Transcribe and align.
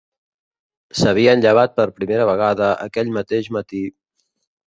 S'havien 1.01 1.43
llevat 1.45 1.75
per 1.79 1.85
primera 1.99 2.25
vegada 2.31 2.69
aquell 2.87 3.11
mateix 3.21 3.51
matí 3.59 3.83